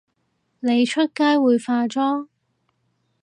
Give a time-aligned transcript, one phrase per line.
[0.61, 2.25] 你出街會化妝？